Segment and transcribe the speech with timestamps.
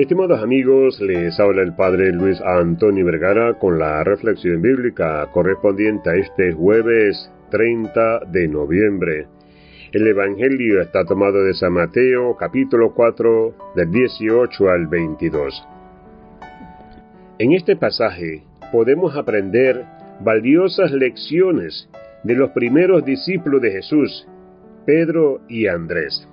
[0.00, 6.14] Estimados amigos, les habla el Padre Luis Antonio Vergara con la reflexión bíblica correspondiente a
[6.14, 9.26] este jueves 30 de noviembre.
[9.92, 15.68] El Evangelio está tomado de San Mateo capítulo 4 del 18 al 22.
[17.38, 18.42] En este pasaje
[18.72, 19.84] podemos aprender
[20.20, 21.90] valiosas lecciones
[22.24, 24.26] de los primeros discípulos de Jesús,
[24.86, 26.26] Pedro y Andrés.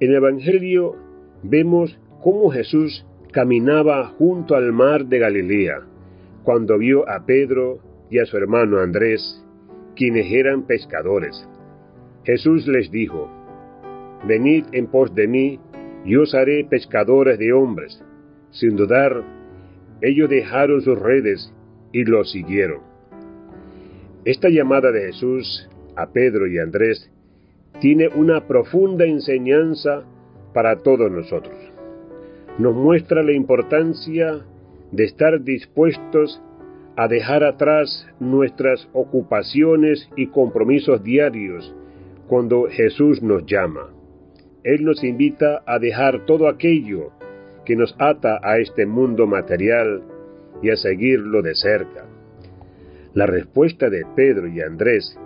[0.00, 0.96] En el Evangelio
[1.42, 5.82] vemos cómo Jesús caminaba junto al mar de Galilea
[6.42, 7.78] cuando vio a Pedro
[8.10, 9.44] y a su hermano Andrés,
[9.94, 11.46] quienes eran pescadores.
[12.24, 13.30] Jesús les dijo,
[14.26, 15.60] Venid en pos de mí,
[16.04, 18.02] y os haré pescadores de hombres.
[18.50, 19.22] Sin dudar,
[20.00, 21.52] ellos dejaron sus redes
[21.92, 22.80] y lo siguieron.
[24.24, 27.10] Esta llamada de Jesús a Pedro y Andrés
[27.80, 30.04] tiene una profunda enseñanza
[30.54, 31.67] para todos nosotros.
[32.58, 34.40] Nos muestra la importancia
[34.90, 36.42] de estar dispuestos
[36.96, 41.72] a dejar atrás nuestras ocupaciones y compromisos diarios
[42.26, 43.90] cuando Jesús nos llama.
[44.64, 47.12] Él nos invita a dejar todo aquello
[47.64, 50.02] que nos ata a este mundo material
[50.60, 52.06] y a seguirlo de cerca.
[53.14, 55.16] La respuesta de Pedro y Andrés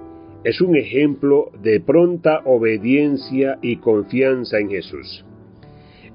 [0.44, 5.25] es un ejemplo de pronta obediencia y confianza en Jesús.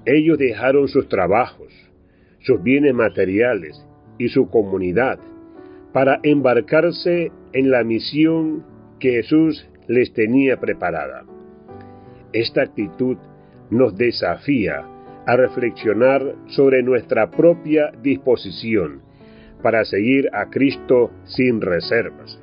[0.08, 1.68] Ellos dejaron sus trabajos,
[2.40, 3.86] sus bienes materiales
[4.18, 5.20] y su comunidad
[5.92, 8.64] para embarcarse en la misión
[9.02, 11.26] que Jesús les tenía preparada.
[12.32, 13.18] Esta actitud
[13.70, 14.86] nos desafía
[15.26, 19.02] a reflexionar sobre nuestra propia disposición
[19.62, 22.40] para seguir a Cristo sin reservas.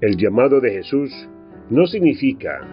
[0.00, 1.28] El llamado de Jesús
[1.68, 2.66] no significa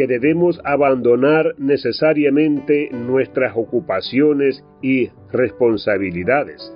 [0.00, 6.72] que debemos abandonar necesariamente nuestras ocupaciones y responsabilidades.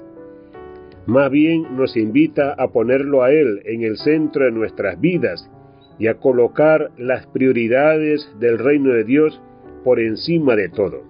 [1.06, 5.50] Más bien nos invita a ponerlo a Él en el centro de nuestras vidas
[5.98, 9.40] y a colocar las prioridades del reino de Dios
[9.84, 11.02] por encima de todo.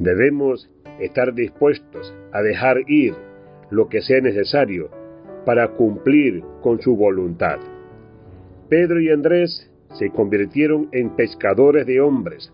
[0.00, 3.14] Debemos estar dispuestos a dejar ir
[3.70, 4.90] lo que sea necesario
[5.44, 7.60] para cumplir con su voluntad.
[8.68, 12.52] Pedro y Andrés se convirtieron en pescadores de hombres,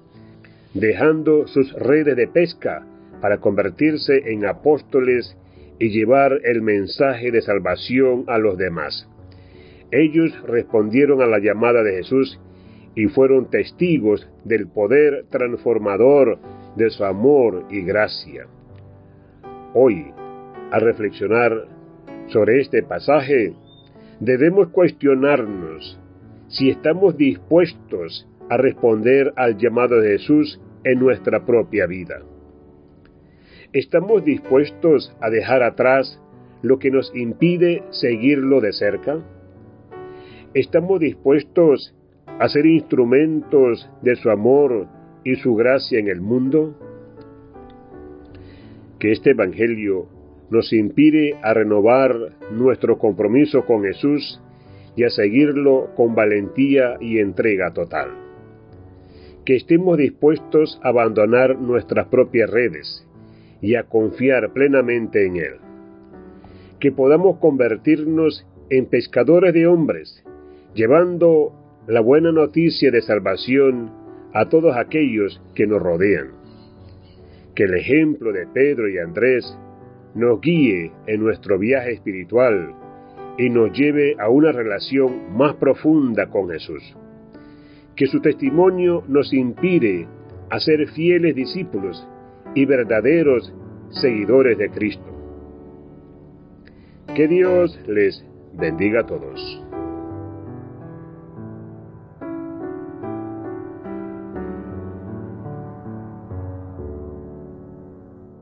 [0.75, 2.87] dejando sus redes de pesca
[3.21, 5.37] para convertirse en apóstoles
[5.79, 9.09] y llevar el mensaje de salvación a los demás.
[9.91, 12.41] Ellos respondieron a la llamada de Jesús
[12.95, 16.39] y fueron testigos del poder transformador
[16.77, 18.47] de su amor y gracia.
[19.75, 20.07] Hoy,
[20.71, 21.67] al reflexionar
[22.29, 23.55] sobre este pasaje,
[24.21, 25.99] debemos cuestionarnos
[26.53, 32.23] si estamos dispuestos a responder al llamado de Jesús en nuestra propia vida.
[33.73, 36.21] ¿Estamos dispuestos a dejar atrás
[36.61, 39.19] lo que nos impide seguirlo de cerca?
[40.53, 41.95] ¿Estamos dispuestos
[42.27, 44.89] a ser instrumentos de su amor
[45.25, 46.77] y su gracia en el mundo?
[48.99, 50.07] Que este Evangelio
[50.51, 52.15] nos inspire a renovar
[52.51, 54.39] nuestro compromiso con Jesús
[54.97, 58.11] y a seguirlo con valentía y entrega total.
[59.45, 63.07] Que estemos dispuestos a abandonar nuestras propias redes
[63.61, 65.55] y a confiar plenamente en Él.
[66.79, 70.25] Que podamos convertirnos en pescadores de hombres,
[70.75, 71.53] llevando
[71.87, 73.91] la buena noticia de salvación
[74.33, 76.31] a todos aquellos que nos rodean.
[77.55, 79.57] Que el ejemplo de Pedro y Andrés
[80.15, 82.75] nos guíe en nuestro viaje espiritual
[83.43, 86.83] y nos lleve a una relación más profunda con Jesús.
[87.97, 90.07] Que su testimonio nos inspire
[90.49, 92.07] a ser fieles discípulos
[92.55, 93.53] y verdaderos
[93.91, 95.05] seguidores de Cristo.
[97.17, 99.62] Que Dios les bendiga a todos.